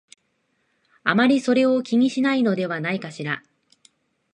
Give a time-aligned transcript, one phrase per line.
[1.03, 3.43] あまりそれを気にしないのではないかしら